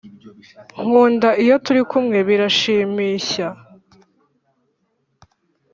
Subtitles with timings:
[0.83, 3.47] Nkunda iyo turi kumwe birashimishya